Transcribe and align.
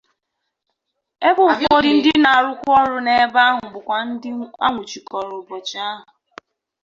ebe 1.27 1.41
ụfọdụ 1.51 1.89
ndị 1.97 2.11
na-arụkwa 2.23 2.71
ọrụ 2.81 2.97
n'ebe 3.05 3.39
ahụ 3.49 3.63
bụkwa 3.73 3.97
ndị 4.09 4.29
a 4.63 4.65
nwụchikọrọ 4.71 5.31
ụbọchị 5.41 5.77
ahụ 5.89 6.01